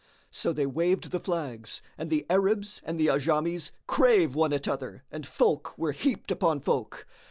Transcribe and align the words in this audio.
So 0.31 0.51
they 0.51 0.65
waved 0.65 1.11
the 1.11 1.19
flags, 1.19 1.79
and 1.95 2.09
the 2.09 2.25
Arabs 2.27 2.81
and 2.83 2.99
the 2.99 3.05
Ajamis 3.11 3.69
drave 3.87 4.33
one 4.33 4.51
at 4.51 4.67
other 4.67 5.03
and 5.11 5.27
folk 5.27 5.77
were 5.77 5.91
heaped 5.91 6.31
upon 6.31 6.59
folk. 6.59 7.05